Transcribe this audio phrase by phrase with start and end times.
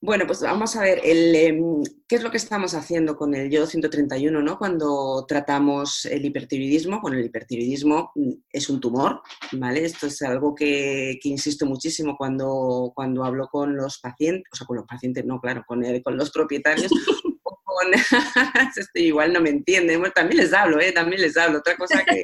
[0.01, 3.67] Bueno, pues vamos a ver, em, ¿qué es lo que estamos haciendo con el yodo
[3.67, 4.59] 131, ¿no?
[4.59, 9.85] Cuando tratamos el hipertiroidismo, bueno, el hipertiroidismo mm, es un tumor, ¿vale?
[9.85, 14.77] Esto es algo que, insisto muchísimo cuando, cuando hablo con los pacientes, o sea, con
[14.77, 16.91] los pacientes, no, claro, con, con los propietarios,
[17.43, 17.87] con,
[18.77, 20.93] este, igual no me entienden, también les hablo, ¿eh?
[20.93, 22.23] También les hablo, otra cosa que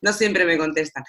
[0.00, 1.04] no siempre me contestan.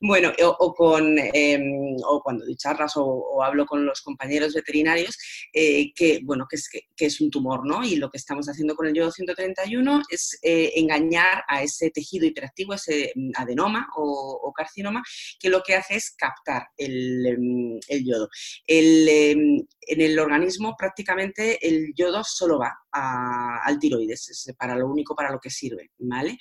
[0.00, 5.16] Bueno, o, con, em, o cuando doy charlas o, hablo con los compañeros veterinarios,
[5.52, 7.84] eh, que, bueno, que es, que, es un tumor, ¿no?
[7.84, 12.26] Y lo que estamos haciendo con el yodo 131 es eh, engañar a ese tejido
[12.26, 15.02] hiperactivo, ese mm, adenoma o, carcinoma,
[15.40, 18.28] que lo que hace es captar el, em, el yodo.
[18.66, 24.86] El, em, en el organismo prácticamente el yodo solo va al tiroides, es para lo
[24.88, 26.38] único para lo que sirve, ¿vale?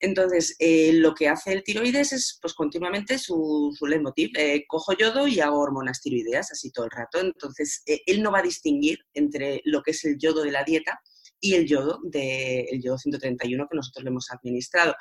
[0.00, 4.92] Entonces, eh, lo que hace el tiroides es pues continuamente su, su leitmotiv, eh, cojo
[4.92, 7.20] yodo y hago hormonas tiroideas, así todo el rato.
[7.20, 10.64] Entonces, eh, él no va a distinguir entre lo que es el yodo de la
[10.64, 11.00] dieta
[11.40, 14.94] y el yodo el yodo 131 que nosotros le hemos administrado.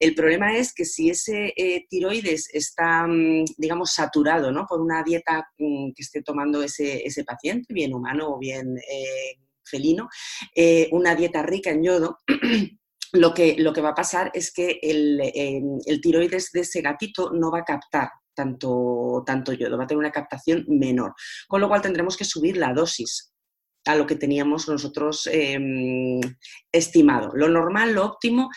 [0.00, 1.54] El problema es que si ese
[1.88, 4.66] tiroides está, mm, digamos, saturado ¿no?
[4.66, 8.76] por una dieta mm, que esté tomando ese, ese, paciente, bien humano o bien
[9.66, 10.08] felino,
[10.54, 12.18] eh, una dieta rica en yodo,
[13.12, 16.80] lo que, lo que va a pasar es que el, em, el, tiroides de ese
[16.80, 21.14] gatito no va a captar tanto, tanto yodo, va a tener una captación menor,
[21.48, 23.32] con lo cual tendremos que subir la dosis
[23.86, 26.20] a lo que teníamos nosotros em,
[26.72, 27.30] estimado.
[27.34, 28.50] Lo normal, lo óptimo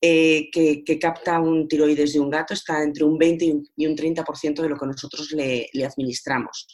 [0.00, 3.44] eh, que, capta un tiroides de un gato está entre un 20
[3.76, 6.68] y un 30% de lo que nosotros le, administramos.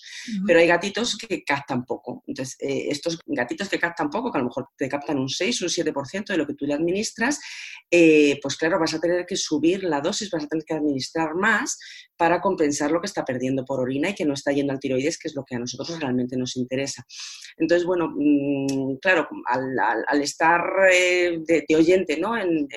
[0.46, 2.22] Pero hay gatitos que captan poco.
[2.26, 5.62] Entonces, eh, estos gatitos que captan poco, que a lo mejor te captan un 6,
[5.62, 7.40] un 7% de lo que tú le administras,
[7.90, 11.34] eh, pues claro, vas a tener que subir la dosis, vas a tener que administrar
[11.34, 11.78] más
[12.16, 15.18] para compensar lo que está perdiendo por orina y que no está yendo al tiroides,
[15.18, 17.04] que es lo que a nosotros realmente nos interesa.
[17.56, 22.36] Entonces, bueno, Mm, claro, al, estar eh, de, oyente ¿no?
[22.36, 22.68] en,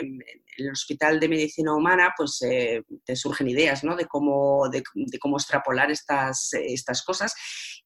[0.58, 3.96] el Hospital de Medicina Humana, pues eh, te surgen ideas ¿no?
[3.96, 4.84] de, cómo, de,
[5.19, 7.34] cómo extrapolar estas, estas cosas.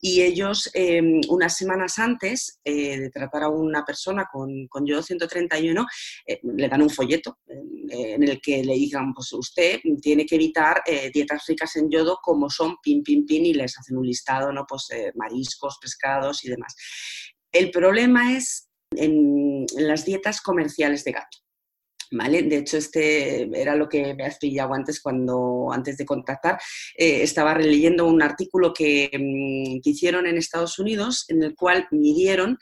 [0.02, 5.02] Y ellos, em, unas semanas antes eh, de tratar a una persona con, con yodo
[5.02, 5.86] 131,
[6.44, 10.82] le dan un folleto en el que le digan, pues usted tiene que evitar
[11.14, 14.66] dietas ricas en yodo como son pin, pin, pin, y les hacen un listado, ¿no?
[14.68, 16.76] Pues mariscos, pescados y demás.
[17.52, 21.38] El problema es en, las dietas comerciales de gato.
[22.12, 22.42] ¿Vale?
[22.42, 26.60] De hecho, este era lo que me has pillado antes cuando, antes de contactar.
[26.96, 32.58] Eh, estaba releyendo un artículo que, mm, hicieron en Estados Unidos en el cual midieron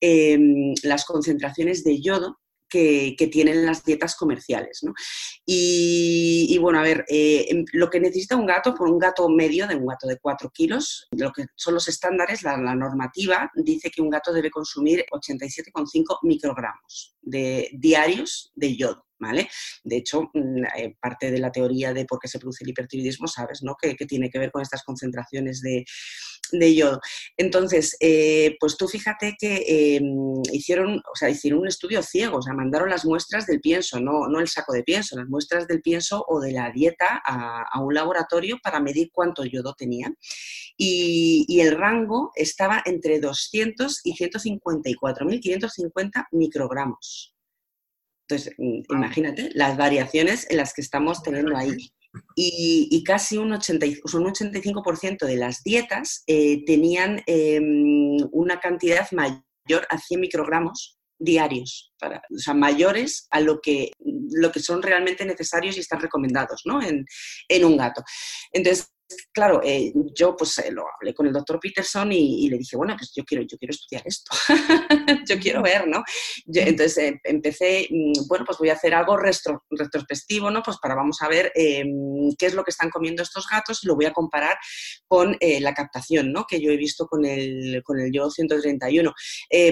[0.00, 2.41] em, las concentraciones de yodo
[2.72, 4.80] que, tienen las dietas comerciales.
[4.82, 4.94] ¿no?
[5.44, 9.66] Y, bueno, a ver, eh, em, lo que necesita un gato, por un gato medio,
[9.66, 14.00] de un gato de 4 kilos, lo que son los estándares, la, normativa dice que
[14.00, 19.04] un gato debe consumir 87,5 microgramos de, diarios de yodo.
[19.22, 19.48] ¿Vale?
[19.84, 23.28] De hecho, mm, eh, parte de la teoría de por qué se produce el hipertiroidismo,
[23.28, 23.76] sabes, ¿no?
[23.80, 25.84] Que, tiene que ver con estas concentraciones de,
[26.50, 27.00] de yodo.
[27.36, 32.42] Entonces, eh, pues tú fíjate que em, hicieron, o sea, hicieron un estudio ciego, o
[32.42, 35.82] sea, mandaron las muestras del pienso, no, no el saco de pienso, las muestras del
[35.82, 40.16] pienso o de la dieta a, un laboratorio para medir cuánto yodo tenían.
[40.76, 47.31] Y, y el rango estaba entre 200 y 154.550 microgramos.
[48.32, 48.54] Entonces,
[48.88, 51.92] imagínate las variaciones en las que estamos teniendo ahí
[52.34, 59.86] y, casi un, 80, un 85% de las dietas eh, tenían em, una cantidad mayor
[59.88, 65.24] a 100 microgramos diarios, para, o sea, mayores a lo que, lo que son realmente
[65.24, 66.82] necesarios y están recomendados ¿no?
[66.82, 67.06] en,
[67.48, 68.02] en un gato.
[68.52, 68.92] Entonces,
[69.32, 72.94] claro, eh, yo pues eh, lo hablé con el doctor Peterson y, le dije, bueno,
[72.96, 74.34] pues yo quiero, yo quiero estudiar esto,
[75.28, 76.02] yo quiero ver, ¿no?
[76.46, 80.62] entonces eh, empecé, mm, bueno, pues voy a hacer algo retrospectivo, ¿no?
[80.62, 83.86] Pues para vamos a ver em, qué es lo que están comiendo estos gatos y
[83.86, 84.56] lo voy a comparar
[85.06, 86.46] con la captación, ¿no?
[86.48, 89.12] Que yo he visto con el, con el Yo 131.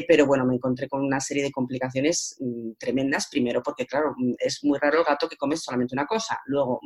[0.09, 4.35] pero bueno, me encontré con una serie de complicaciones mm, tremendas, primero porque, claro, mm,
[4.39, 6.39] es muy raro el gato que come solamente una cosa.
[6.47, 6.81] Luego,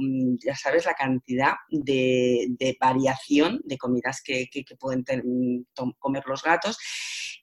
[0.45, 4.49] ya sabes la cantidad de de variación de comidas que,
[4.79, 5.05] pueden
[5.99, 6.79] comer los gatos.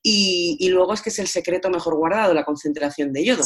[0.03, 3.43] Y, luego es que es el secreto mejor guardado, la concentración de yodo.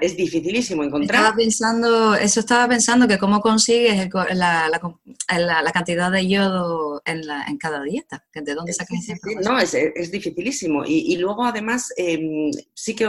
[0.00, 1.20] Es dificilísimo encontrar.
[1.20, 8.24] Estaba pensando, eso estaba pensando que cómo consigues la, cantidad de yodo en, cada dieta,
[8.34, 10.84] de dónde sacas esa No, es, es dificilísimo.
[10.86, 13.08] Y, luego además em, sí que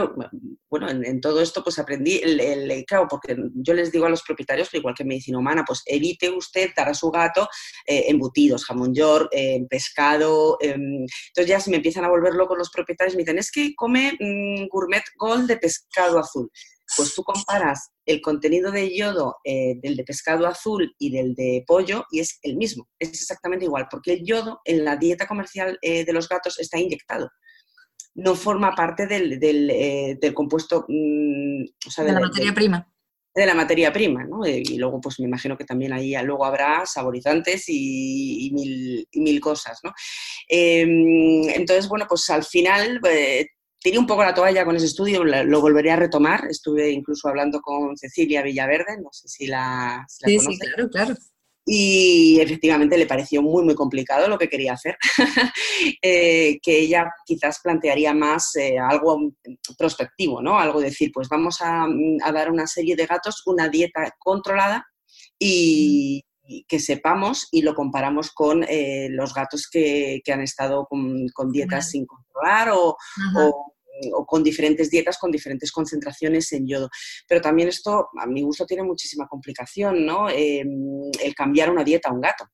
[0.72, 4.22] bueno, en, todo esto pues aprendí, el, el, claro, porque yo les digo a los
[4.22, 7.46] propietarios, igual que en medicina humana, pues evite usted dar a su gato
[7.86, 10.56] eh, embutidos, jamón york, eh, pescado.
[10.62, 13.74] Em, entonces ya se me empiezan a volver locos los propietarios, me dicen, es que
[13.74, 16.50] come mm, gourmet gold de pescado azul.
[16.96, 21.64] Pues tú comparas el contenido de yodo eh, del de pescado azul y del de
[21.66, 25.78] pollo y es el mismo, es exactamente igual, porque el yodo en la dieta comercial
[25.82, 27.30] de los gatos está inyectado
[28.14, 32.88] no forma parte del, del, eh, compuesto, mm, de, la materia prima.
[33.34, 34.44] De la materia prima, ¿no?
[34.44, 39.40] Eh, y luego, pues me imagino que también ahí luego habrá saborizantes y, mil, mil,
[39.40, 39.92] cosas, ¿no?
[40.48, 43.46] Em, entonces, bueno, pues al final eh,
[43.82, 46.46] tiré un poco la toalla con ese estudio, lo volveré a retomar.
[46.48, 51.14] Estuve incluso hablando con Cecilia Villaverde, no sé si la, sí, Sí, claro, claro
[51.64, 54.96] y efectivamente le pareció muy, muy complicado lo que quería hacer,
[56.02, 59.32] eh, que ella quizás plantearía más eh, algo
[59.78, 60.58] prospectivo, ¿no?
[60.58, 61.86] Algo decir, pues vamos a,
[62.32, 64.84] dar a una serie de gatos una dieta controlada
[65.38, 66.24] y,
[66.68, 72.06] que sepamos y lo comparamos con eh, los gatos que, han estado con, dietas sin
[72.06, 72.96] controlar o,
[74.14, 76.90] o con diferentes dietas, con diferentes concentraciones en yodo.
[77.28, 80.28] Pero también esto, a mi gusto, tiene muchísima complicación, ¿no?
[80.28, 82.46] Em, el cambiar una dieta a un gato.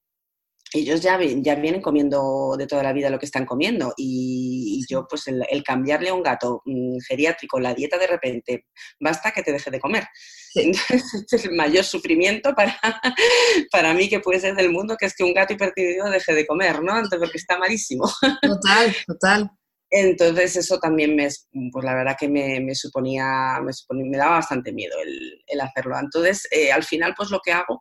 [0.73, 5.07] Ellos ya, ya vienen comiendo de toda la vida lo que están comiendo y, yo,
[5.09, 8.67] pues el, cambiarle a un gato mm, geriátrico la dieta de repente,
[9.01, 10.05] basta que te deje de comer.
[10.55, 12.79] este es el mayor sufrimiento para,
[13.71, 16.47] para mí que puede ser del mundo, que es que un gato hipertiroideo deje de
[16.47, 16.95] comer, ¿no?
[16.97, 18.11] Entonces, porque está malísimo.
[18.43, 19.51] Total, total.
[19.91, 21.29] Entonces eso también me,
[21.73, 25.99] pues la verdad que me, suponía, me, daba bastante miedo el, hacerlo.
[25.99, 27.81] Entonces, eh, al final, pues lo que hago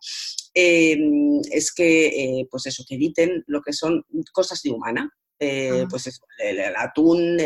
[0.54, 5.10] em, es que, eh, pues eso, que eviten lo que son cosas de humana.
[5.40, 7.38] Eh, pues el, atún,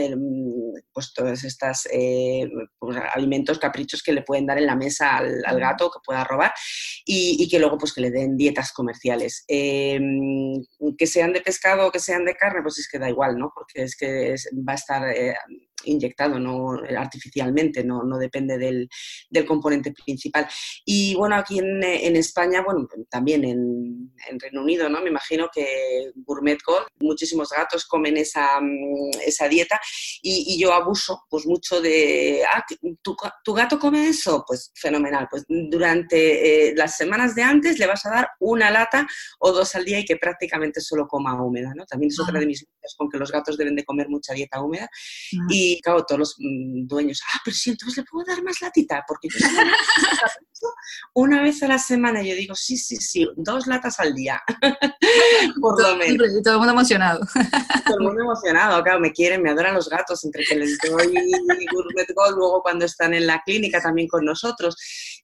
[0.93, 5.59] pues todos estos eh, pues, alimentos, caprichos que le pueden dar en la mesa al,
[5.59, 6.51] gato que pueda robar
[7.05, 9.43] y, que luego pues que le den dietas comerciales.
[9.47, 10.53] Em,
[10.97, 13.51] que sean de pescado o que sean de carne, pues es que da igual, ¿no?
[13.53, 14.35] Porque es que
[14.67, 15.35] va a estar eh,
[15.85, 18.89] inyectado no artificialmente, no, no depende del,
[19.29, 20.47] del, componente principal.
[20.85, 25.01] Y bueno, aquí en, en España, bueno, también en, en, Reino Unido, ¿no?
[25.01, 29.79] Me imagino que Gourmet Gold, muchísimos gatos comen esa, mm, esa dieta
[30.21, 32.63] y, y, yo abuso pues mucho de, ah,
[33.01, 34.43] ¿tu, ¿tu, gato come eso?
[34.47, 39.07] Pues fenomenal, pues durante eh, las semanas de antes le vas a dar una lata
[39.39, 41.85] o dos al día y que prácticamente solo coma húmeda, ¿no?
[41.85, 44.61] También es otra de mis dudas con que los gatos deben de comer mucha dieta
[44.61, 44.89] húmeda
[45.49, 48.61] y y claro, todos los mm, dueños, ah, pero si entonces le puedo dar más
[48.61, 49.39] latita, porque yo
[51.13, 54.41] una vez a la semana, yo digo, sí, sí, sí, dos latas al día,
[55.61, 56.27] por lo menos.
[56.37, 57.19] Y todo el mundo emocionado.
[57.85, 61.13] todo el mundo emocionado, claro, me quieren, me adoran los gatos, entre que les doy
[61.71, 64.75] gourmet gold, luego cuando están en la clínica también con nosotros,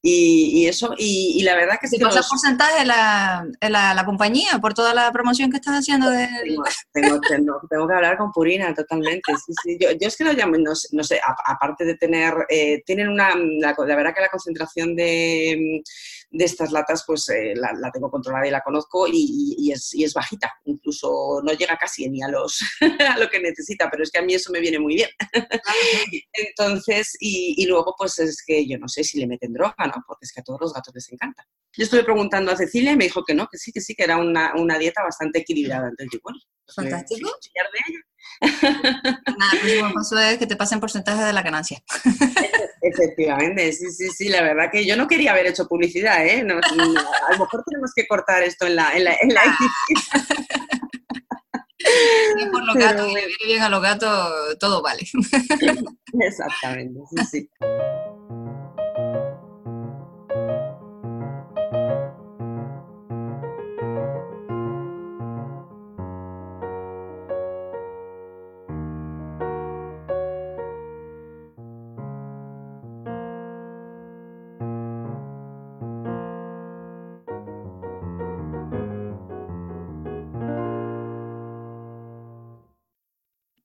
[0.02, 1.88] y, eso, y, la verdad que...
[1.92, 6.10] ¿Y pasa porcentaje la, la, la, compañía por toda la promoción que estás haciendo?
[6.10, 6.28] De...
[6.94, 9.78] Tengo, tengo, tengo, que hablar con Purina, totalmente, sí, sí.
[9.80, 14.14] Yo, yo es que no, no, sé, aparte de tener, eh, tienen una, la, verdad
[14.14, 15.82] que la concentración de,
[16.30, 20.14] de estas latas pues eh, la, tengo controlada y la conozco y, es, y, es,
[20.14, 22.60] bajita, incluso no llega casi ni a, los,
[23.10, 25.10] a lo que necesita, pero es que a mí eso me viene muy bien.
[26.34, 30.04] Entonces, y, luego pues es que yo no sé si le meten droga, ¿no?
[30.06, 31.46] Porque es que a todos los gatos les encanta.
[31.76, 34.04] Yo estuve preguntando a Cecilia y me dijo que no, que sí, que sí, que
[34.04, 35.90] era una, una dieta bastante equilibrada.
[35.90, 37.30] Entonces yo, bueno, pues Fantástico.
[37.30, 38.02] de ella.
[39.38, 41.82] Nada, el próximo paso es que te pasen porcentaje de la ganancia.
[42.88, 46.42] Efectivamente, sí, sí, sí, la verdad que yo no quería haber hecho publicidad, ¿eh?
[46.42, 49.42] a lo mejor tenemos que cortar esto en la, en la, en la
[52.52, 53.14] por los gatos,
[53.46, 55.08] bien a los gatos, todo vale.
[56.20, 57.50] Exactamente, sí, sí.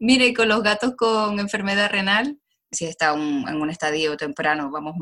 [0.03, 2.37] Mire, con los gatos con enfermedad renal,
[2.73, 4.97] si está en un estadio temprano, vamos,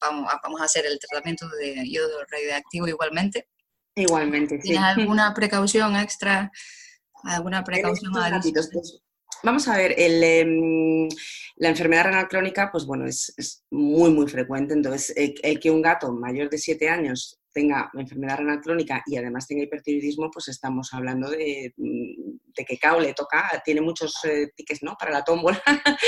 [0.00, 3.46] vamos, vamos a hacer el tratamiento de yodo radioactivo igualmente.
[3.94, 4.70] Igualmente, sí.
[4.70, 6.50] ¿Tienes alguna precaución extra?
[7.24, 9.02] ¿Alguna precaución pues,
[9.42, 11.08] Vamos a ver, el, em,
[11.56, 14.72] la enfermedad renal crónica, pues bueno, es, es muy, muy frecuente.
[14.72, 19.46] Entonces, el, que un gato mayor de 7 años tenga enfermedad renal crónica y además
[19.46, 24.48] tenga hipertiroidismo, pues estamos hablando de, mm, de que cao le toca, tiene muchos eh,
[24.54, 24.94] tickets ¿no?
[24.98, 25.62] para la tómbola.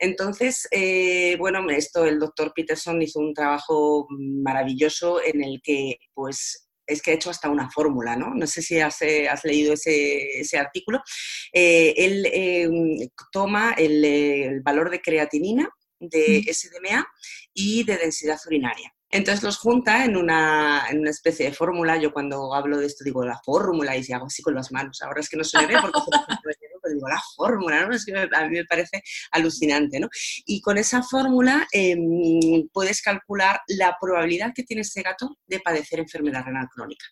[0.00, 6.68] Entonces, eh, bueno, esto el doctor Peterson hizo un trabajo maravilloso en el que pues
[6.88, 8.34] es que ha hecho hasta una fórmula, ¿no?
[8.34, 11.02] No sé si has, eh, leído ese, artículo.
[11.52, 15.68] Eh, él em, toma el, valor de creatinina,
[16.00, 17.06] de SDMA
[17.54, 18.92] y de densidad urinaria.
[19.10, 21.96] Entonces los junta en una, especie de fórmula.
[21.96, 25.00] Yo cuando hablo de esto digo la fórmula y si hago así con las manos.
[25.02, 26.00] Ahora es que no se ve porque
[26.42, 27.94] pero digo la fórmula, ¿no?
[27.94, 30.08] Es que a mí me parece alucinante, ¿no?
[30.44, 36.00] Y con esa fórmula em, puedes calcular la probabilidad que tiene ese gato de padecer
[36.00, 37.06] enfermedad renal crónica.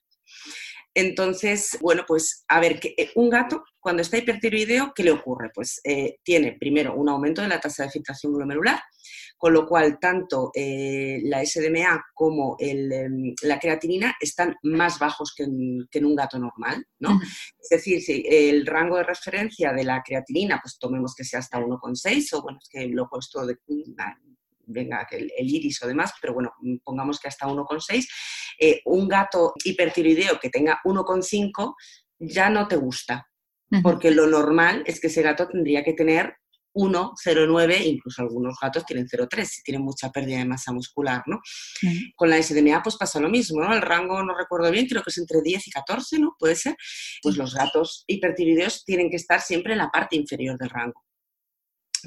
[0.95, 5.51] Entonces, bueno, pues a ver, que eh, un gato cuando está hipertiroideo, ¿qué le ocurre?
[5.53, 8.81] Pues eh, tiene primero un aumento de la tasa de filtración glomerular,
[9.37, 15.43] con lo cual tanto eh, la SDMA como em, la creatinina están más bajos que
[15.43, 17.21] en, un gato normal, ¿no?
[17.61, 21.59] Es decir, si el rango de referencia de la creatinina, pues tomemos que sea hasta
[21.59, 23.57] 1,6, o bueno, es que lo he puesto de,
[24.67, 28.07] venga, el, iris o demás, pero bueno, pongamos que hasta 1,6,
[28.59, 31.75] eh, un gato hipertiroideo que tenga 1,5
[32.19, 33.29] ya no te gusta,
[33.83, 36.37] porque lo normal es que ese gato tendría que tener
[36.75, 41.41] 1, 0,9, incluso algunos gatos tienen 0,3 si tienen mucha pérdida de masa muscular, ¿no?
[42.17, 43.73] Con la SDMA pues pasa lo mismo, ¿no?
[43.73, 46.35] El rango, no recuerdo bien, creo que es entre 10 y 14, ¿no?
[46.39, 46.77] Puede ser.
[47.23, 51.05] Pues los gatos hipertiroideos tienen que estar siempre en la parte inferior del rango.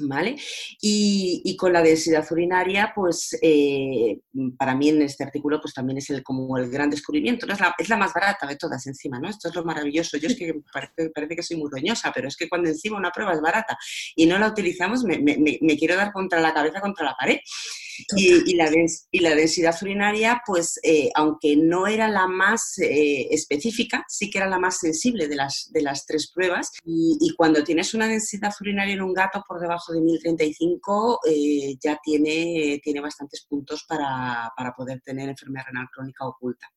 [0.00, 0.36] ¿Vale?
[0.80, 4.20] Y, con la densidad urinaria, pues eh,
[4.56, 7.54] para mí en este artículo pues también es el, como el gran descubrimiento, ¿no?
[7.54, 9.28] es, la, más barata de todas encima, ¿no?
[9.28, 10.16] Esto es lo maravilloso.
[10.18, 13.10] Yo es que parece, parece, que soy muy roñosa, pero es que cuando encima una
[13.10, 13.76] prueba es barata
[14.14, 17.38] y no la utilizamos, me, me quiero dar contra la cabeza contra la pared.
[18.16, 18.54] Y,
[19.20, 24.48] la densidad urinaria, pues eh, aunque no era la más eh, específica, sí que era
[24.48, 26.72] la más sensible de las, de tres pruebas.
[26.84, 31.98] Y, cuando tienes una densidad urinaria en un gato por debajo de 1035, eh, ya
[32.02, 36.68] tiene, tiene bastantes puntos para poder tener enfermedad renal crónica oculta.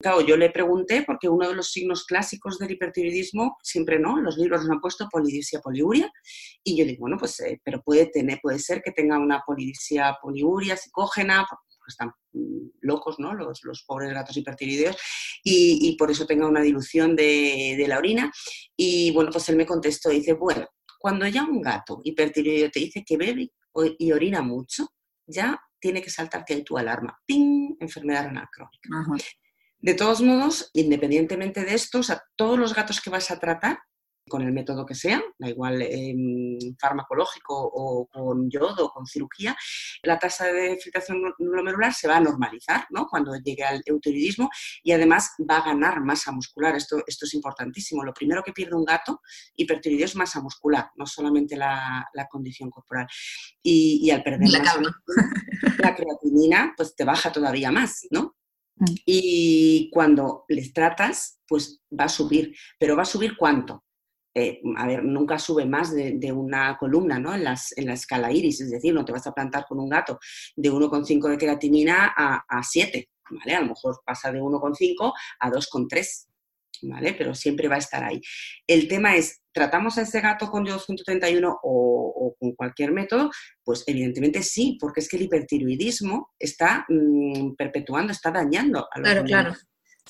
[0.00, 4.36] Claro, yo le pregunté porque uno de los signos clásicos del hipertiroidismo, siempre no, los
[4.36, 6.08] libros nos han puesto polidipsia poliuria,
[6.62, 10.16] y yo digo, bueno, pues, eh, pero puede, tener, puede ser que tenga una polidipsia
[10.22, 13.34] poliuria psicógena, porque están mm, locos, ¿no?
[13.34, 14.96] Los, los pobres gatos hipertiroideos,
[15.42, 18.30] y, por eso tenga una dilución de, de la orina.
[18.76, 20.66] Y bueno, pues él me contestó, dice, bueno,
[20.98, 23.50] cuando ya un gato hipertiroideo te dice que bebe
[23.98, 24.88] y orina mucho,
[25.26, 27.18] ya tiene que saltarte ahí tu alarma.
[27.24, 27.76] ¡Ping!
[27.80, 28.88] Enfermedad renal crónica.
[29.80, 33.78] De todos modos, independientemente de esto, a todos los gatos que vas a tratar,
[34.28, 39.56] con el método que sea, da igual em, farmacológico o con yodo o con cirugía,
[40.02, 43.06] la tasa de filtración glomerular se va a normalizar ¿no?
[43.06, 44.50] cuando llegue al eutiridismo
[44.82, 46.76] y además va a ganar masa muscular.
[46.76, 48.04] Esto, esto es importantísimo.
[48.04, 49.20] Lo primero que pierde un gato
[49.56, 53.06] hipertiroideo es masa muscular, no solamente la, condición corporal.
[53.62, 54.80] Y, al perder la masa
[55.78, 58.37] la creatinina pues te baja todavía más, ¿no?
[58.78, 58.94] Mm.
[59.06, 62.54] Y cuando les tratas, pues va a subir.
[62.78, 63.84] ¿Pero va a subir cuánto?
[64.34, 67.34] Eh, a ver, nunca sube más de, una columna ¿no?
[67.34, 69.88] en, las, en la escala iris, es decir, no te vas a plantar con un
[69.88, 70.18] gato
[70.54, 73.54] de 1,5 de creatinina a, a 7, ¿vale?
[73.54, 76.26] A lo mejor pasa de 1,5 a 2,3.
[76.82, 77.14] ¿Vale?
[77.14, 78.20] Pero siempre va a estar ahí.
[78.66, 83.30] El tema es, ¿tratamos a ese gato con yodo 131 o, con cualquier método?
[83.64, 89.08] Pues evidentemente sí, porque es que el hipertiroidismo está mm, perpetuando, está dañando a los
[89.08, 89.54] Claro, claro.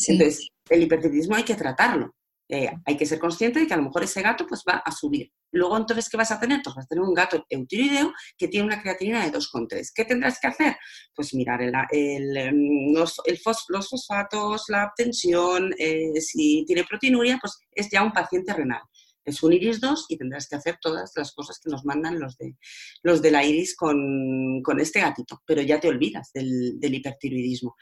[0.06, 2.14] Entonces, el hipertiroidismo hay que tratarlo.
[2.50, 4.90] Eh, hay que ser consciente de que a lo mejor ese gato pues, va a
[4.90, 5.30] subir.
[5.52, 6.60] Luego, entonces, ¿qué vas a tener?
[6.64, 9.90] Pues vas a tener un gato eutiroideo que tiene una creatinina de 2,3.
[9.94, 10.76] ¿Qué tendrás que hacer?
[11.14, 13.20] Pues mirar el, em, los,
[13.68, 18.82] los, fosfatos, la tensión, eh, si tiene proteinuria, pues es ya un paciente renal.
[19.24, 22.38] Es un iris 2 y tendrás que hacer todas las cosas que nos mandan los
[22.38, 22.56] de,
[23.02, 27.76] los de la iris con, con este gatito, pero ya te olvidas del, del hipertiroidismo.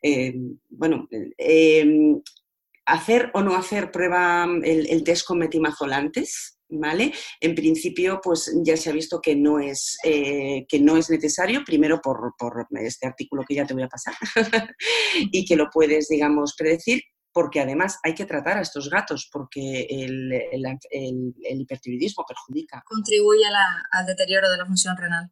[0.00, 0.34] Eh,
[0.70, 1.84] bueno, eh,
[2.88, 7.12] hacer o no hacer prueba el, test con metimazolantes, ¿vale?
[7.40, 11.62] En principio, pues ya se ha visto que no es, eh, que no es necesario,
[11.64, 12.34] primero por,
[12.80, 14.14] este artículo que ya te voy a pasar,
[15.14, 19.86] y que lo puedes, digamos, predecir, porque además hay que tratar a estos gatos porque
[19.90, 20.32] el,
[21.42, 22.82] hipertiroidismo perjudica.
[22.86, 23.44] Contribuye
[23.90, 25.30] al deterioro de la función renal.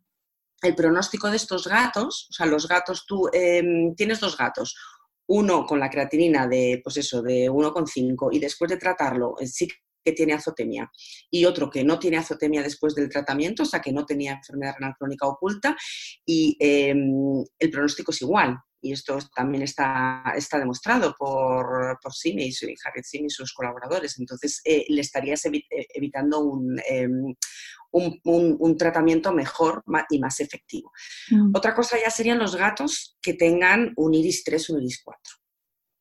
[0.63, 4.75] El pronóstico de estos gatos, o sea, los gatos, tú em, tienes dos gatos,
[5.29, 9.69] uno con la creatinina de, pues eso, de 1,5 y después de tratarlo, eh, sí
[10.05, 10.91] que tiene azotemia
[11.31, 14.75] y otro que no tiene azotemia después del tratamiento, o sea, que no tenía enfermedad
[14.79, 15.77] renal crónica oculta
[16.25, 18.57] y em, el pronóstico es igual.
[18.81, 24.17] Y esto también está, está demostrado por, por Simi y Harriet Simi y sus colaboradores.
[24.21, 27.35] Entonces, eh, le estarías evitando em,
[27.97, 30.93] un, un, tratamiento mejor y más efectivo.
[31.31, 31.53] Mm.
[31.55, 35.21] Otra cosa ya serían los gatos que tengan un iris 3, un iris 4.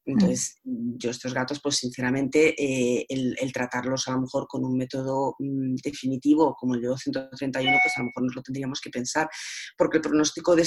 [0.08, 5.36] Entonces, yo estos gatos, pues sinceramente, eh, el, tratarlos a lo mejor con un método
[5.40, 9.28] mm, definitivo como el de 131, pues a lo mejor nos lo tendríamos que pensar,
[9.76, 10.64] porque el pronóstico de,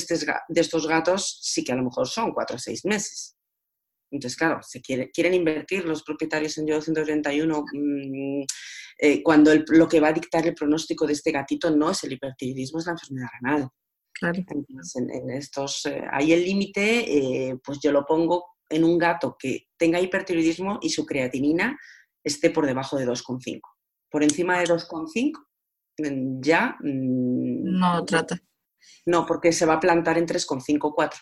[0.49, 3.38] de estos gatos sí que a lo mejor son cuatro o seis meses.
[4.11, 8.43] Entonces, claro, se quiere, quieren invertir los propietarios en yo 131 mm,
[9.01, 12.13] eh, cuando lo que va a dictar el pronóstico de este gatito no es el
[12.13, 13.69] hipertiroidismo, es la enfermedad renal.
[14.13, 14.43] Claro.
[14.49, 20.01] en, estos, eh, ahí el límite, pues yo lo pongo en un gato que tenga
[20.01, 21.79] hipertiroidismo y su creatinina
[22.25, 23.61] esté por debajo de 2,5.
[24.11, 25.33] Por encima de 2,5
[25.99, 26.77] mm, ya...
[26.81, 28.41] Mm, no trata.
[29.07, 31.21] No, porque se va a plantar en 3,5 4.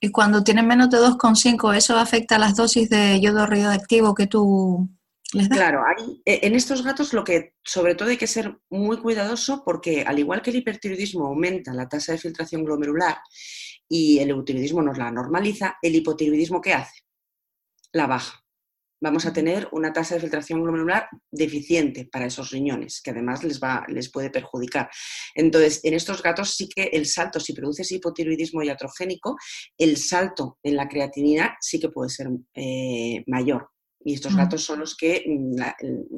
[0.00, 4.26] Y cuando tiene menos de 2,5, ¿eso afecta a las dosis de yodo radioactivo que
[4.26, 4.88] tú
[5.32, 5.58] les das?
[5.58, 5.82] Claro,
[6.24, 10.18] e, en estos gatos lo que sobre todo hay que ser muy cuidadoso porque al
[10.18, 13.18] igual que el hipertiroidismo aumenta la tasa de filtración glomerular
[13.88, 17.02] y el eutiroidismo nos la normaliza, el hipotiroidismo ¿qué hace?
[17.92, 18.45] La baja.
[19.06, 23.60] Vamos a tener una tasa de filtración glomerular deficiente para esos riñones, que además les,
[23.60, 24.90] va, les puede perjudicar.
[25.32, 29.36] Entonces, en estos gatos sí que el salto, si produces hipotiroidismo iatrogénico,
[29.78, 33.68] el salto en la creatinina sí que puede ser eh, mayor.
[34.04, 35.54] Y estos gatos son los que, mm,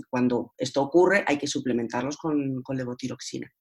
[0.09, 3.53] cuando esto ocurre, hay que suplementarlos con, con levotiroxina.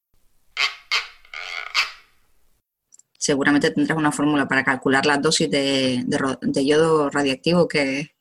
[3.20, 6.06] seguramente tendrás una fórmula para calcular la dosis de,
[6.66, 8.12] yodo radiactivo que,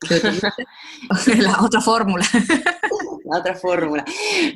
[1.38, 2.26] la otra fórmula.
[3.22, 4.04] La otra fórmula.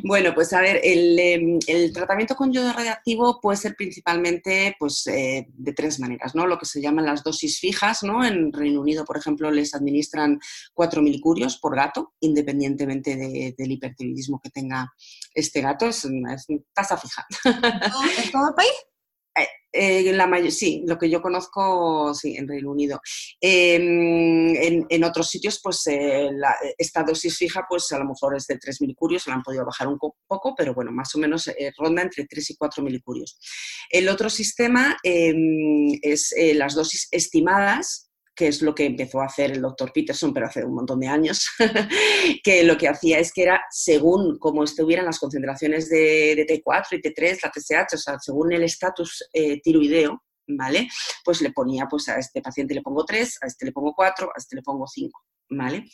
[0.02, 5.46] Bueno, pues a ver, el, em, tratamiento con yodo radiactivo puede ser principalmente pues, eh,
[5.48, 6.44] de tres maneras, ¿no?
[6.48, 8.24] Lo que se llaman las dosis fijas, ¿no?
[8.24, 10.40] En Reino Unido, por ejemplo, les administran
[10.72, 14.92] 4 milicurios por gato, independientemente del hipertiroidismo que tenga
[15.32, 17.24] este gato, es, es tasa fija.
[17.44, 18.74] ¿En todo el país?
[19.76, 23.00] Eh, la sí, lo que yo conozco, en Reino Unido.
[23.40, 24.54] Em,
[24.88, 26.30] en, otros sitios, pues eh,
[26.78, 29.66] esta dosis fija, pues a lo mejor es de 3 milicurios, se la han podido
[29.66, 33.36] bajar un poco, pero bueno, más o menos eh, ronda entre 3 y 4 milicurios.
[33.90, 39.52] El otro sistema em, es las dosis estimadas, que es lo que empezó a hacer
[39.52, 41.48] el doctor Peterson, pero hace un montón de años,
[42.42, 47.02] que lo que hacía es que era según cómo estuvieran las concentraciones de, T4 y
[47.02, 50.88] T3, la TSH, o sea, según el estatus eh, tiroideo, ¿vale?
[51.24, 54.26] Pues le ponía, pues a este paciente le pongo 3, a este le pongo 4,
[54.28, 55.24] a este le pongo 5.
[55.50, 55.84] ¿Vale?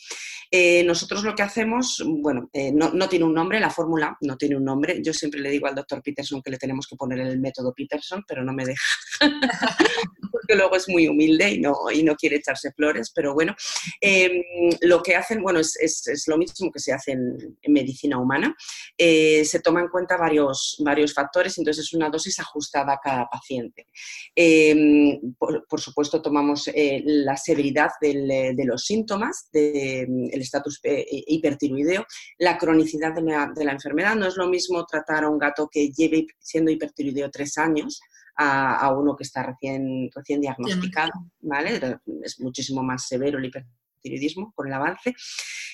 [0.53, 4.57] Eh, nosotros lo que hacemos, bueno, eh, no, tiene un nombre, la fórmula no tiene
[4.57, 4.99] un nombre.
[5.01, 8.23] Yo siempre le digo al doctor Peterson que le tenemos que poner el método Peterson,
[8.27, 8.83] pero no me deja,
[10.31, 13.55] porque luego es muy humilde y no, y no quiere echarse flores, pero bueno,
[14.01, 14.41] em,
[14.81, 18.53] lo que hacen, bueno, es, lo mismo que se hace en, medicina humana.
[18.97, 23.25] Eh, se toma en cuenta varios, varios factores, entonces es una dosis ajustada a cada
[23.29, 23.87] paciente.
[24.35, 32.05] Em, por, supuesto, tomamos la severidad de los síntomas, del mm, estatus eh, hipertiroideo,
[32.39, 34.15] la cronicidad de la, enfermedad.
[34.15, 38.01] No es lo mismo tratar a un gato que lleve siendo hipertiroideo tres años
[38.35, 41.79] a, uno que está recién, recién diagnosticado, ¿vale?
[42.23, 45.13] Es muchísimo más severo el hipertiroidismo con el avance.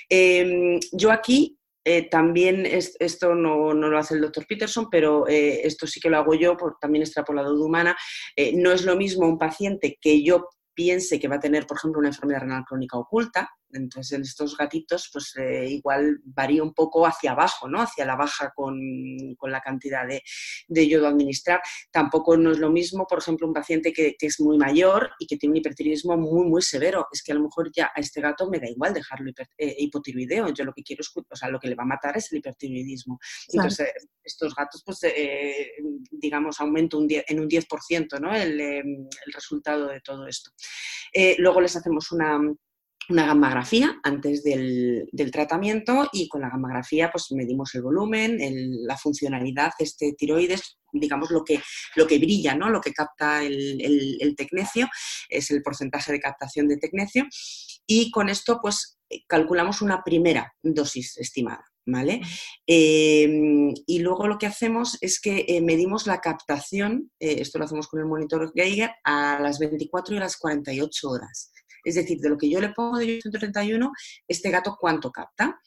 [0.09, 5.87] Em, yo aquí eh, también esto no, lo hace el doctor Peterson, pero eh, esto
[5.87, 7.95] sí que lo hago yo, por, también extrapolado de humana.
[8.55, 11.99] no es lo mismo un paciente que yo piense que va a tener, por ejemplo,
[11.99, 17.05] una enfermedad renal crónica oculta, entonces en estos gatitos pues eh, igual varía un poco
[17.05, 17.81] hacia abajo, ¿no?
[17.81, 18.77] Hacia la baja con,
[19.41, 21.61] la cantidad de, yodo a administrar.
[21.91, 25.37] Tampoco no es lo mismo, por ejemplo, un paciente que, es muy mayor y que
[25.37, 27.07] tiene un hipertiroidismo muy, muy severo.
[27.11, 30.49] Es que a lo mejor ya a este gato me da igual dejarlo eh, hipotiroideo.
[30.49, 32.39] Yo lo que quiero es, o sea, lo que le va a matar es el
[32.39, 33.19] hipertiroidismo.
[33.49, 33.89] Entonces,
[34.23, 35.71] estos gatos, pues, eh,
[36.11, 38.35] digamos, aumenta un en un 10%, ¿no?
[38.35, 40.51] El, el, resultado de todo esto.
[41.37, 42.39] luego les hacemos una
[43.09, 48.37] una gammagrafía antes del, tratamiento y con la gammagrafía pues medimos el volumen,
[48.85, 51.61] la funcionalidad de este tiroides, digamos lo que,
[51.95, 52.69] lo que brilla, ¿no?
[52.69, 54.87] lo que capta el, el, tecnecio,
[55.29, 57.25] es el porcentaje de captación de tecnecio
[57.85, 61.63] y con esto pues calculamos una primera dosis estimada.
[61.89, 62.19] ¿Vale?
[62.65, 67.63] Em, y luego lo que hacemos es que eh, medimos la captación, eh, esto lo
[67.63, 71.53] hacemos con el monitor Geiger, a las 24 y a las 48 horas.
[71.87, 73.91] Es decir, de lo que yo le pongo de 131,
[74.27, 75.57] este gato cuánto capta.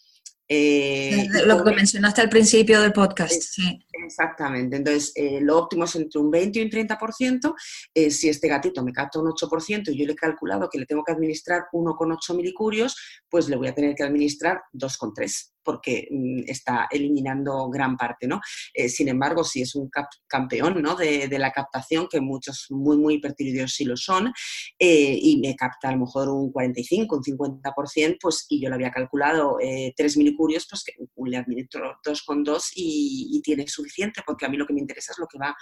[0.53, 3.79] Eh, lo que mencionaste al principio del podcast, sí.
[4.05, 4.77] Exactamente.
[4.77, 7.55] Entonces, eh, lo óptimo es entre un 20 y un 30%.
[7.95, 10.87] Eh, si este gatito me capta un 8% y yo le he calculado que le
[10.87, 12.97] tengo que administrar 1,8 milicurios,
[13.31, 18.41] pues le voy a tener que administrar 2,3 porque mm, está eliminando gran parte, ¿no?
[18.75, 19.91] Eh, sin embargo, si es un
[20.27, 20.97] campeón ¿no?
[20.97, 24.33] de, la captación, que muchos muy, muy hipertiroideos sí lo son,
[24.79, 28.91] y me capta a lo mejor un 45, un 50%, pues, y yo le había
[28.91, 29.59] calculado
[29.97, 30.93] 3 milicurios, pues que
[31.25, 35.19] le administro 2,2 y, y tiene suficiente porque a mí lo que me interesa es
[35.19, 35.55] lo que va,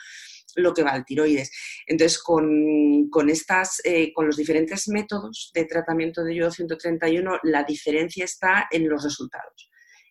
[0.56, 1.50] lo que va al tiroides.
[1.86, 8.24] Entonces, con, estas, eh, con los diferentes métodos de tratamiento de yodo 131, la diferencia
[8.24, 9.70] está en los resultados.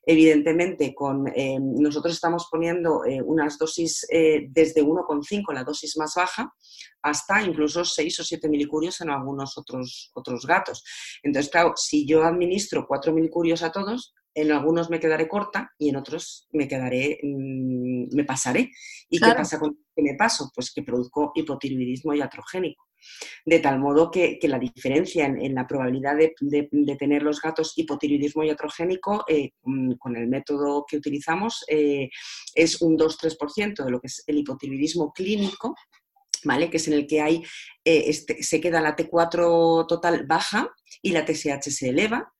[0.09, 6.53] Evidentemente, con, eh, nosotros estamos poniendo eh, unas dosis desde 1,5, la dosis más baja,
[7.01, 10.83] hasta incluso 6 o 7 milicurios en algunos otros, otros gatos.
[11.23, 15.89] Entonces, claro, si yo administro 4 milicurios a todos, en algunos me quedaré corta y
[15.89, 18.71] en otros me quedaré, mm, me pasaré.
[19.09, 20.51] ¿Y qué pasa con que me paso?
[20.53, 22.86] Pues que produzco hipotiroidismo iatrogénico.
[23.45, 29.25] De tal modo que, la diferencia en, la probabilidad de, tener los gatos hipotiroidismo iatrogénico
[29.27, 32.09] eh, mm, con el método que utilizamos eh,
[32.55, 35.75] es un 2-3% de lo que es el hipotiroidismo clínico,
[36.43, 36.69] ¿Vale?
[36.69, 37.37] que es en el que hay,
[37.83, 40.69] eh, este, se queda la T4 total baja
[41.01, 42.31] y la TSH se eleva,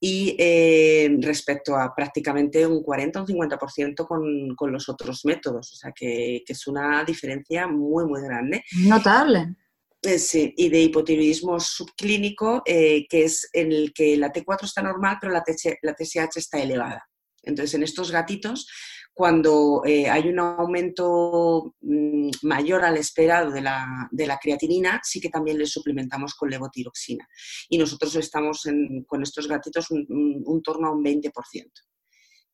[0.00, 5.72] y eh, respecto a prácticamente un 40 o un 50% con, con los otros métodos.
[5.72, 8.62] O sea que, que, es una diferencia muy, muy grande.
[8.84, 9.56] Notable.
[10.00, 15.18] Sí, y de hipotiroidismo subclínico, eh, que es en el que la T4 está normal,
[15.20, 15.42] pero la,
[15.82, 17.08] la TSH está elevada.
[17.42, 18.68] Entonces, en estos gatitos
[19.18, 25.58] cuando eh, hay un aumento mm, mayor al esperado de la, creatinina, sí que también
[25.58, 27.28] le suplementamos con levotiroxina.
[27.68, 28.62] Y nosotros estamos
[29.08, 31.32] con estos gatitos un, torno a un 20%.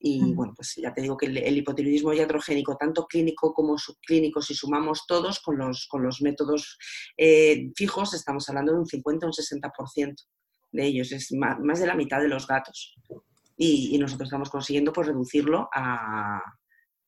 [0.07, 4.55] Y bueno, pues ya te digo que el, hipotiroidismo iatrogénico, tanto clínico como subclínico, si
[4.55, 6.77] sumamos todos con los, con los métodos
[7.17, 10.15] eh, fijos, estamos hablando de un 50 o un 60%
[10.73, 12.95] de ellos, es más de la mitad de los gatos
[13.57, 16.41] y, nosotros estamos consiguiendo pues, reducirlo a,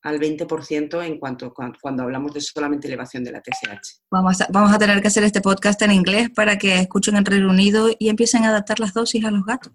[0.02, 4.02] al 20% en cuanto cuando, hablamos de solamente elevación de la TSH.
[4.11, 7.24] Vamos a, vamos a tener que hacer este podcast en inglés para que escuchen en
[7.24, 9.72] Reino Unido y empiecen a adaptar las dosis a los gatos.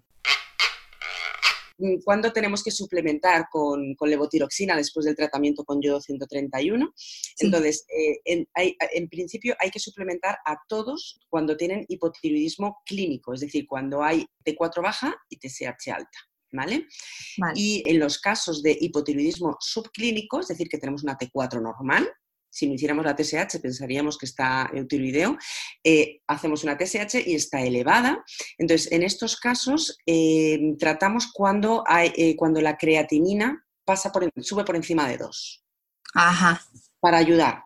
[1.78, 6.92] Mm, ¿Cuándo tenemos que suplementar con, con, levotiroxina después del tratamiento con yodo 131?
[7.38, 13.40] Entonces, eh, en, en, principio hay que suplementar a todos cuando tienen hipotiroidismo clínico, es
[13.40, 16.18] decir, cuando hay T4 baja y TSH alta.
[16.52, 16.86] ¿vale?
[17.54, 22.08] Y en los casos de hipotiroidismo subclínico, es decir, que tenemos una T4 normal,
[22.52, 25.38] si no hiciéramos la TSH pensaríamos que está eutiroideo,
[25.82, 28.22] eh, hacemos una TSH y está elevada.
[28.58, 34.64] Entonces, en estos casos eh, tratamos cuando, hay, eh, cuando la creatinina pasa por, sube
[34.64, 35.64] por encima de 2.
[36.14, 36.60] Ajá.
[37.00, 37.64] Para ayudar.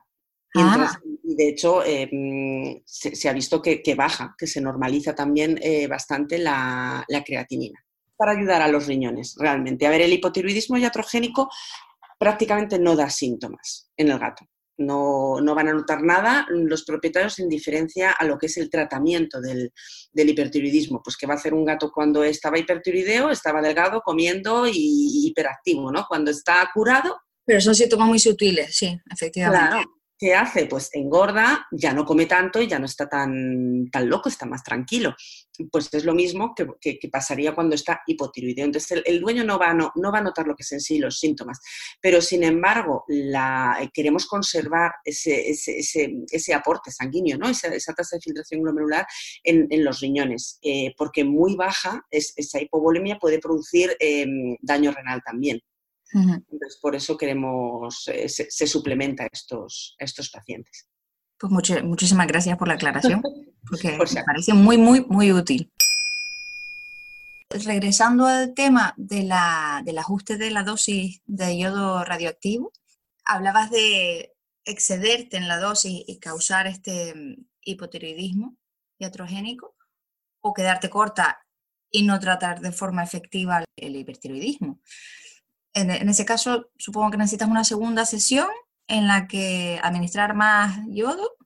[0.55, 0.99] Y, ah.
[1.23, 7.85] de hecho, mm, se, ha visto que, baja, que se normaliza también bastante la creatinina
[8.17, 9.87] para ayudar a los riñones, realmente.
[9.87, 11.51] A ver, el hipotiroidismo iatrogénico
[12.19, 14.47] prácticamente no da síntomas en el gato.
[14.79, 19.41] No, van a notar nada los propietarios en diferencia a lo que es el tratamiento
[19.41, 19.73] del,
[20.13, 21.03] hipertiroidismo.
[21.03, 25.91] Pues que va a hacer un gato cuando estaba hipertiroideo, estaba delgado, comiendo y hiperactivo,
[25.91, 26.07] ¿no?
[26.09, 27.17] Cuando está curado.
[27.45, 29.69] Pero son síntomas muy sutiles, sí, efectivamente.
[29.69, 30.65] Claro, ¿Qué hace?
[30.65, 34.63] Pues engorda, ya no come tanto y ya no está tan, tan loco, está más
[34.63, 35.15] tranquilo.
[35.71, 36.67] Pues es lo mismo que,
[37.13, 38.65] pasaría cuando está hipotiroideo.
[38.65, 40.99] Entonces el, dueño no va, no, no va a notar lo que es en sí
[40.99, 41.61] los síntomas,
[42.01, 47.51] pero sin embargo la, queremos conservar ese, ese, aporte sanguíneo, ¿no?
[47.51, 49.07] esa, tasa de filtración glomerular
[49.45, 55.61] en, los riñones, eh, porque muy baja esa hipovolemia puede producir em, daño renal también.
[56.13, 60.89] Entonces, por eso queremos, eh, se, suplementa a estos, estos pacientes.
[61.39, 63.23] Pues muchísimas gracias por la aclaración,
[63.69, 65.71] porque me parece muy, muy, muy útil.
[67.51, 72.73] Regresando al tema de la, del ajuste de la dosis de yodo radioactivo,
[73.25, 78.57] hablabas de excederte en la dosis y causar este mm, hipotiroidismo
[78.99, 79.77] iatrogénico
[80.41, 81.47] o quedarte corta
[81.91, 84.81] y no tratar de forma efectiva el hipertiroidismo.
[85.77, 88.49] En, ese caso, supongo que necesitas una segunda sesión
[88.89, 91.37] en la que administrar más yodo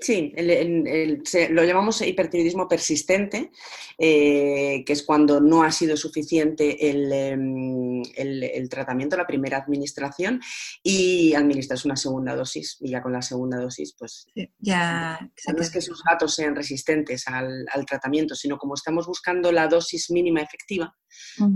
[0.00, 0.34] Sí,
[1.50, 3.50] lo llamamos hipertiroidismo persistente,
[3.96, 10.40] eh, que es cuando no ha sido suficiente em, el, tratamiento, la primera administración,
[10.82, 12.76] y administras una segunda dosis.
[12.80, 14.26] Y ya con la segunda dosis, pues
[14.58, 15.18] ya
[15.54, 20.10] no es que sus gatos sean resistentes al, tratamiento, sino como estamos buscando la dosis
[20.10, 20.94] mínima efectiva,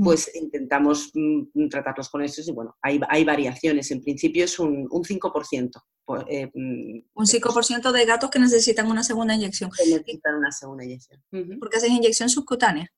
[0.02, 2.40] pues intentamos mm, tratarlos con eso.
[2.46, 3.90] Y bueno, hay, hay, variaciones.
[3.90, 5.70] En principio es un, un 5%.
[6.08, 9.70] Pues, eh, mm, un 5% de gatos que necesitan una segunda inyección.
[9.78, 11.22] necesitan una segunda inyección.
[11.58, 12.90] ¿Por qué haces inyección subcutánea?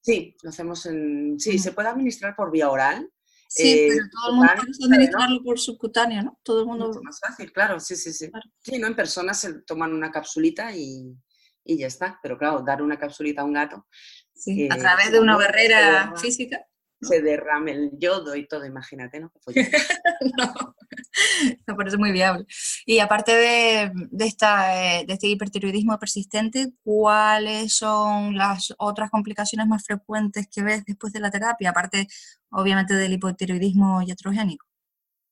[0.00, 1.38] Sí, lo hacemos en...
[1.38, 3.10] Sí, se puede administrar por vía oral.
[3.48, 6.40] Sí, eh, pero todo el mundo puede administrarlo por subcutáneo, ¿no?
[6.42, 6.90] Todo el mundo...
[6.90, 8.30] Es más fácil, claro, sí, sí, sí.
[8.60, 8.86] Sí, ¿no?
[8.86, 11.16] En personas se toman una capsulita y,
[11.64, 12.18] y, ya está.
[12.22, 13.86] Pero claro, dar una capsulita a un gato...
[14.34, 16.66] Sí, a través de una barrera física
[17.00, 19.32] se derrame el yodo y todo, imagínate, ¿no?
[20.38, 20.74] no,
[21.66, 22.46] me parece muy viable.
[22.84, 24.68] Y aparte de, esta,
[25.06, 31.20] de este hipertiroidismo persistente, ¿cuáles son las otras complicaciones más frecuentes que ves después de
[31.20, 31.70] la terapia?
[31.70, 32.06] Aparte,
[32.50, 34.66] obviamente, del hipotiroidismo iatrogénico.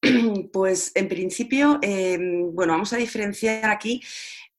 [0.52, 4.02] Pues en principio, em, bueno, vamos a diferenciar aquí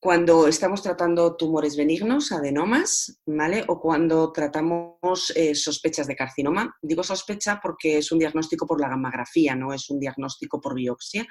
[0.05, 3.63] cuando estamos tratando tumores benignos, adenomas, ¿vale?
[3.67, 6.77] O cuando tratamos eh, sospechas de carcinoma.
[6.79, 11.25] Digo sospecha porque es un diagnóstico por la gammagrafía, no es un diagnóstico por biopsia.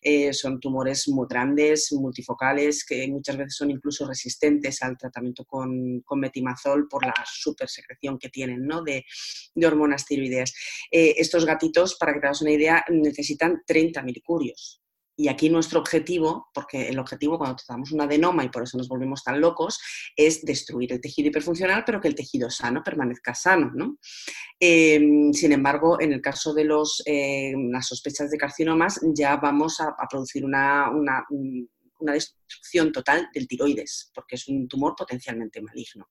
[0.00, 6.00] Eh, son tumores muy grandes, multifocales, que muchas veces son incluso resistentes al tratamiento con,
[6.14, 8.84] metimazol por la supersecreción que tienen, ¿no?
[8.84, 9.04] De,
[9.66, 10.54] hormonas tiroideas.
[10.92, 14.80] Eh, estos gatitos, para que te hagas una idea, necesitan 30 milicurios
[15.20, 18.88] y aquí nuestro objetivo, porque el objetivo cuando tratamos un adenoma, y por eso nos
[18.88, 19.78] volvemos tan locos,
[20.16, 23.70] es destruir el tejido hiperfuncional, pero que el tejido sano permanezca sano.
[23.74, 23.98] ¿no?
[24.58, 29.78] Em, sin embargo, en el caso de los, eh, las sospechas de carcinomas, ya vamos
[29.80, 31.26] a, producir una, una,
[31.98, 32.14] una
[32.92, 36.08] total del tiroides, porque es un tumor potencialmente maligno.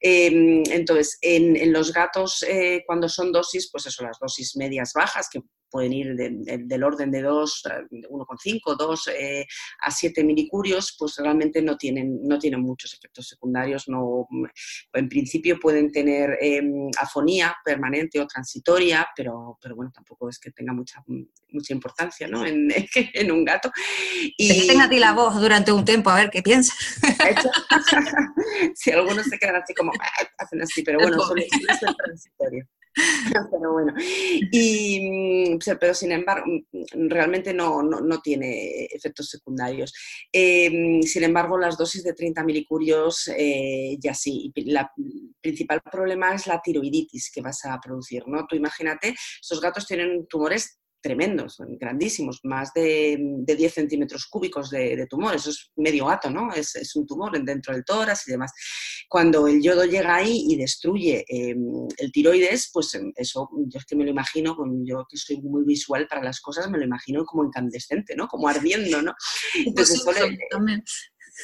[0.00, 5.28] Em, entonces, en, los gatos, eh, cuando son dosis, pues eso, las dosis medias bajas,
[5.30, 7.62] que pueden ir del orden de 2,
[8.10, 9.10] 1,5, 2
[9.80, 13.88] a 7 milicurios, pues realmente no tienen, no tienen muchos efectos secundarios.
[13.88, 14.26] No,
[14.94, 20.50] en principio pueden tener em, afonía permanente o transitoria, pero, pero bueno, tampoco es que
[20.50, 22.46] tenga mucha, mucha importancia ¿no?
[22.46, 22.68] en,
[23.14, 23.70] en un gato.
[24.36, 26.76] Y, tenga a ti la voz durante un tiempo, a ver qué piensas.
[28.74, 31.36] si algunos se quedan así como, ah", hacen así, pero bueno, son
[31.96, 32.66] transitorios.
[33.50, 33.94] pero bueno,
[34.50, 39.92] y, mm, pero sin embargo, mm, realmente no, no, tiene efectos secundarios.
[40.32, 44.52] Em, sin embargo, las dosis de 30 milicurios eh, ya sí.
[44.54, 44.88] El
[45.40, 48.46] principal problema es la tiroiditis que vas a producir, ¿no?
[48.46, 55.34] Tú imagínate, esos gatos tienen tumores tremendos, grandísimos, más de, 10 centímetros cúbicos de, tumor,
[55.34, 56.52] eso es medio gato, ¿no?
[56.52, 58.52] Es, un tumor dentro del tórax y demás.
[59.08, 63.84] Cuando el yodo llega ahí y destruye em, el tiroides, pues em, eso, yo es
[63.84, 67.24] que me lo imagino, yo que soy muy visual para las cosas, me lo imagino
[67.24, 68.26] como incandescente, ¿no?
[68.28, 69.14] Como ardiendo, ¿no?
[69.66, 70.02] Entonces,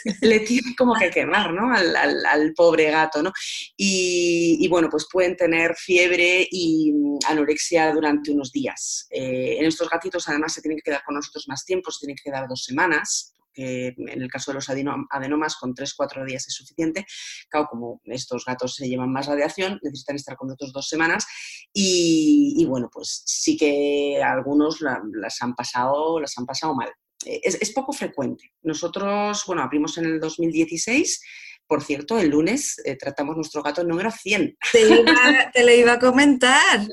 [0.22, 1.72] le tiene como que quemar, ¿no?
[1.74, 3.32] Al, pobre gato, ¿no?
[3.76, 9.06] Y, bueno, pues pueden tener fiebre y mm, anorexia durante unos días.
[9.10, 12.16] Eh, en estos gatitos además se tienen que quedar con nosotros más tiempo, se tienen
[12.16, 16.54] que quedar dos semanas, porque en el caso de los adenomas con 3-4 días es
[16.54, 17.06] suficiente.
[17.48, 21.26] Claro, como estos gatos se llevan más radiación, necesitan estar con nosotros dos semanas
[21.72, 26.90] y, bueno, pues sí que algunos las han pasado, las han pasado mal
[27.26, 28.52] es, poco frecuente.
[28.62, 31.22] Nosotros, bueno, abrimos en el 2016.
[31.66, 34.58] Por cierto, el lunes eh, tratamos nuestro gato número 100.
[34.72, 36.86] Te, lo iba a comentar.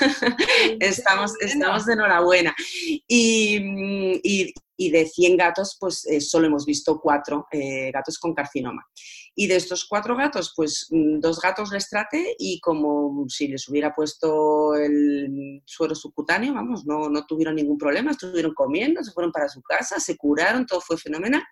[0.80, 2.54] estamos, estamos de enhorabuena.
[3.06, 8.84] Y, de 100 gatos, pues eh, solo hemos visto cuatro eh, gatos con carcinoma.
[9.34, 13.68] Y de estos cuatro gatos, pues mm, dos gatos les trate y como si les
[13.68, 19.32] hubiera puesto el suero subcutáneo, vamos, no, no tuvieron ningún problema, estuvieron comiendo, se fueron
[19.32, 21.42] para su casa, se curaron, todo fue fenomenal.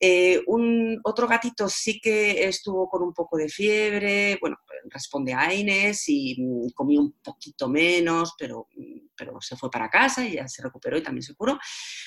[0.00, 4.56] Eh, un, otro gatito sí que estuvo con un poco de fiebre, bueno,
[4.90, 9.90] responde a AINES y mm, comió un poquito menos, pero, mm, pero se fue para
[9.90, 11.58] casa y ya se recuperó y también se curó.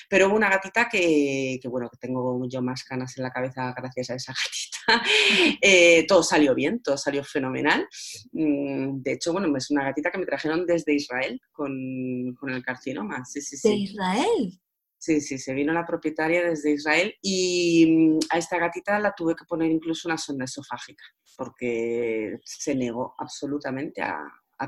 [0.08, 3.74] Pero hubo una gatita que, que, bueno, que tengo yo más canas en la cabeza
[3.76, 4.72] gracias a esa gatita.
[5.64, 7.86] Eh, todo salió bien, todo salió fenomenal.
[8.32, 12.62] Mm, de hecho, bueno, es una gatita que me trajeron desde Israel con, con el
[12.62, 13.24] carcinoma.
[13.24, 13.68] Sí, sí, sí.
[13.68, 14.60] ¿De Israel?
[15.02, 19.34] Sí, sí, se vino la propietaria desde Israel y mm, a esta gatita la tuve
[19.34, 21.02] que poner incluso una sonda esofágica
[21.36, 24.20] porque se negó absolutamente a,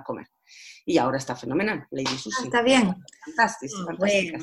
[0.04, 0.26] comer.
[0.84, 2.46] Y ahora está fenomenal, Lady ah, Susie.
[2.46, 2.96] está bien.
[3.26, 4.38] Fantástica, oh, fantástica.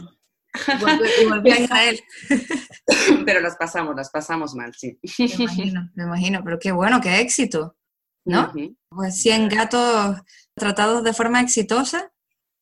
[1.43, 1.99] a Israel.
[3.25, 4.97] pero nos pasamos, nos pasamos mal, sí.
[5.19, 7.75] Me imagino, me imagino, pero qué bueno, qué éxito,
[8.23, 8.53] ¿no?
[8.87, 10.21] Pues 100 gatos
[10.55, 12.10] tratados de forma exitosa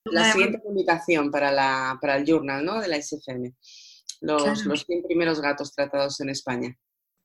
[0.05, 2.79] la siguiente publicación para, la, para el journal ¿no?
[2.79, 3.53] de la SFM.
[4.21, 6.77] Los, los 100 primeros gatos tratados en España.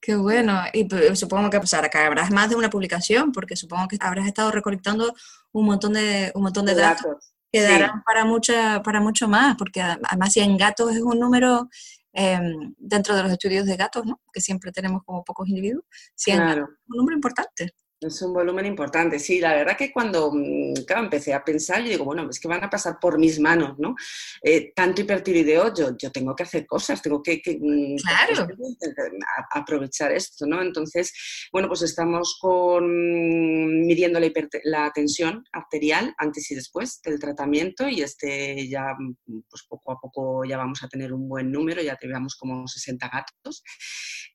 [0.05, 0.61] Qué bueno.
[0.75, 4.27] Y pues, supongo que, pues, que habrás más de una publicación, porque supongo que habrás
[4.27, 5.15] estado recolectando
[5.53, 9.81] un montón de, un montón de, datos, que darán para, mucha, para mucho más, porque
[9.81, 11.71] además 100 gatos es un número
[12.13, 14.21] em, dentro de los estudios de gatos, ¿no?
[14.31, 15.85] que siempre tenemos como pocos individuos.
[16.17, 17.73] 100 gatos es un número importante.
[18.01, 19.41] Es un volumen importante, sí.
[19.41, 22.69] La verdad que cuando mm, empecé a pensar, yo digo, bueno, es que van a
[22.69, 23.95] pasar por mis manos, ¿no?
[24.43, 27.97] Eh, tanto hipertiroideo, yo, yo tengo que hacer cosas, tengo que, mm,
[29.53, 30.61] aprovechar esto, ¿no?
[30.61, 31.13] Entonces,
[31.53, 34.31] bueno, pues estamos con, midiendo la,
[34.65, 40.01] la, tensión arterial antes y después del tratamiento y este ya, mm, pues poco a
[40.01, 43.63] poco ya vamos a tener un buen número, ya tenemos como 60 gatos.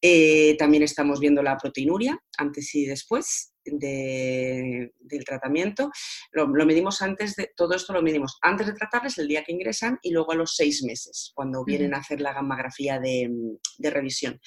[0.02, 5.92] Eh, también estamos viendo la proteinuria antes y después del tratamiento.
[6.32, 10.00] Lo, medimos antes de, todo esto lo medimos antes de tratarles, el día que ingresan,
[10.02, 13.30] y luego a los seis meses, cuando vienen a hacer la gammagrafía de,
[13.80, 14.40] revisión.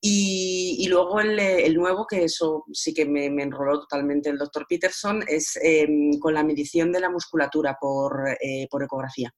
[0.00, 5.58] Y, luego el, nuevo, que eso sí que me, enroló totalmente el doctor Peterson, es
[5.62, 9.32] em, con la medición de la musculatura por, eh, por ecografía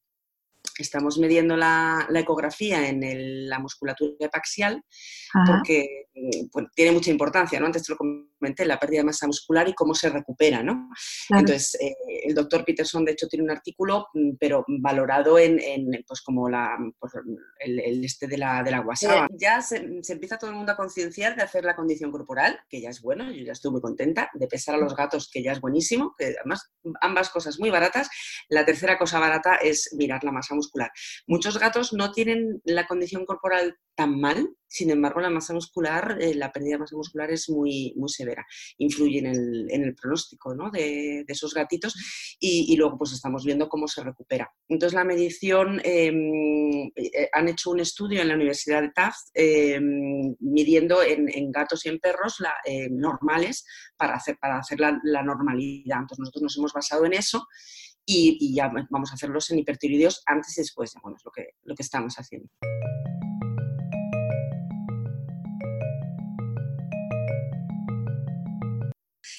[0.78, 4.82] estamos midiendo la, ecografía en la musculatura epaxial
[5.46, 7.66] porque mm, tiene mucha importancia, ¿no?
[7.66, 10.90] Antes te lo comenté, la pérdida de masa muscular y cómo se recupera, ¿no?
[11.30, 15.58] Entonces, eh, el doctor Peterson, de hecho, tiene un artículo, mm, pero valorado en,
[16.06, 17.12] pues como la, pues,
[17.60, 19.26] el, este de la, de la guasaba.
[19.32, 22.90] Ya se, empieza todo el mundo a concienciar de hacer la condición corporal, que ya
[22.90, 25.60] es bueno, yo ya estoy muy contenta, de pesar a los gatos, que ya es
[25.60, 28.08] buenísimo, que además ambas cosas muy baratas.
[28.48, 30.90] La tercera cosa barata es mirar la masa muscular.
[31.26, 36.34] Muchos gatos no tienen la condición corporal tan mal, sin embargo, la masa muscular, eh,
[36.34, 38.44] la pérdida de masa muscular es muy, muy severa,
[38.78, 39.26] influye en
[39.70, 41.94] el, pronóstico de, esos gatitos
[42.40, 44.52] y, luego pues estamos viendo cómo se recupera.
[44.68, 50.34] Entonces, la medición, em, eh, han hecho un estudio en la Universidad de Tufts em,
[50.40, 53.64] midiendo en, gatos y en perros eh, normales
[53.96, 56.00] para hacer, para hacer la, normalidad.
[56.00, 57.46] Entonces, nosotros nos hemos basado en eso
[58.04, 61.50] y, y, ya vamos a hacerlos en hipertiroideos antes y después, bueno, es lo que,
[61.62, 62.48] lo que estamos haciendo.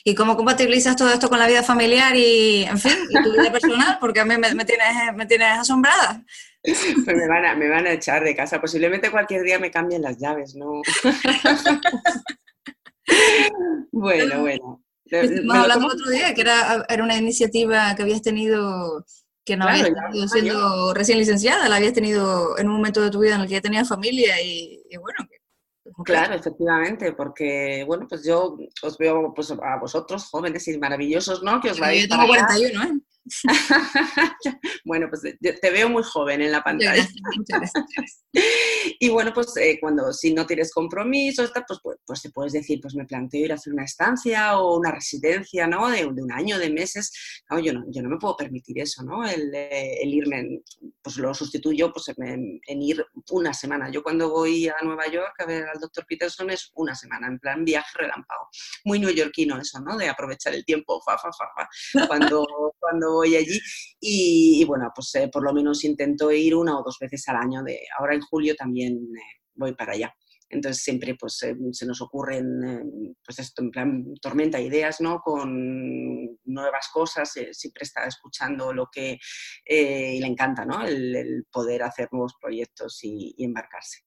[0.08, 3.52] ¿Y cómo compatibilizas todo esto con la vida familiar y, en fin, y tu vida
[3.52, 3.98] personal?
[4.00, 6.24] Porque a mí me, tienes, me tienes asombrada.
[6.62, 8.62] Pues me van, a, me van a echar de casa.
[8.62, 10.84] Posiblemente cualquier día me cambien las llaves, ¿no?
[13.92, 14.84] bueno, bueno.
[15.06, 19.04] Estamos hablando otro día, que era, era, una iniciativa que habías tenido,
[19.44, 23.22] que no habías tenido siendo recién licenciada, la habías tenido en un momento de tu
[23.22, 25.18] vida en el que ya tenías familia y, y bueno,
[26.04, 31.62] Claro, efectivamente, porque, bueno, pues yo os veo pues, a vosotros, jóvenes y maravillosos, ¿no?
[31.62, 33.00] Que os vais Yo tengo 41, ¿eh?
[34.86, 37.08] bueno, pues te veo muy joven en la pantalla.
[39.00, 42.80] y bueno, pues eh, cuando si no tienes compromiso, pues, pues, pues, te puedes decir,
[42.82, 45.90] pues me planteo ir a hacer una estancia o una residencia, ¿no?
[45.90, 47.12] De, un año, de meses.
[47.64, 49.28] yo, no, yo no me puedo permitir eso, ¿no?
[49.28, 50.62] El, el irme,
[51.02, 53.90] pues lo sustituyo pues, en, ir una semana.
[53.90, 57.40] Yo cuando voy a Nueva York a ver al doctor Peterson es una semana, en
[57.40, 58.50] plan viaje relámpago.
[58.84, 59.98] Muy neoyorquino eso, ¿no?
[59.98, 61.70] De aprovechar el tiempo, fa, fa, fa, fa.
[62.08, 62.46] Cuando,
[62.80, 63.60] cuando voy allí
[64.00, 67.64] y, bueno, pues eh, por lo menos intento ir una o dos veces al año.
[67.64, 70.14] De, ahora en julio también eh, voy para allá.
[70.48, 75.20] Entonces siempre pues eh, se nos ocurren, pues esto en plan tormenta ideas, ¿no?
[75.22, 79.18] Con nuevas cosas, siempre está escuchando lo que
[79.68, 80.86] y le encanta, ¿no?
[80.86, 84.02] El, poder hacer nuevos proyectos y, embarcarse.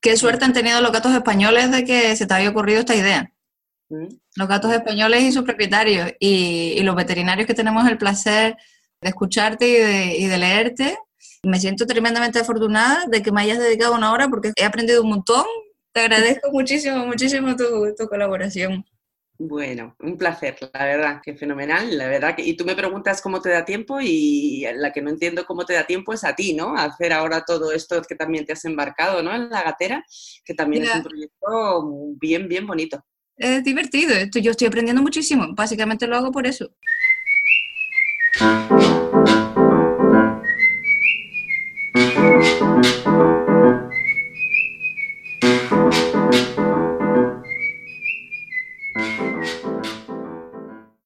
[0.00, 3.34] Qué suerte han tenido los gatos españoles de que se te había ocurrido esta idea.
[3.88, 8.56] Los gatos españoles y sus propietarios y, los veterinarios que tenemos el placer
[9.00, 10.98] de escucharte y de, leerte.
[11.42, 15.10] Me siento tremendamente afortunada de que me hayas dedicado una hora porque he aprendido un
[15.10, 15.44] montón.
[15.92, 18.84] Te agradezco muchísimo, muchísimo tu, tu colaboración.
[19.36, 22.36] Bueno, un placer, la verdad, que fenomenal, la verdad.
[22.36, 25.66] Que, y tú me preguntas cómo te da tiempo y la que no entiendo cómo
[25.66, 26.76] te da tiempo es a ti, ¿no?
[26.76, 29.34] hacer ahora todo esto que también te has embarcado, ¿no?
[29.34, 30.04] En la gatera,
[30.44, 33.04] que también es un proyecto bien, bien bonito
[33.36, 34.14] es divertido.
[34.14, 35.54] Esto, yo estoy aprendiendo muchísimo.
[35.54, 36.70] Básicamente lo hago por eso.